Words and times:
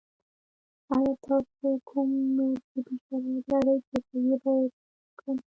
ایا 0.93 1.13
تاسو 1.25 1.67
کوم 1.89 2.09
نور 2.35 2.55
طبي 2.69 2.95
شرایط 3.07 3.41
لرئ 3.65 3.77
چې 3.87 3.97
زه 4.09 4.17
یې 4.27 4.35
باید 4.43 4.71
خبر 4.75 5.11
کړم؟ 5.17 5.37